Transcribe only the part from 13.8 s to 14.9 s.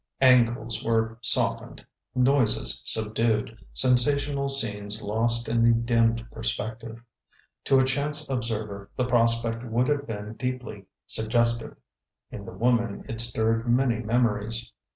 memories.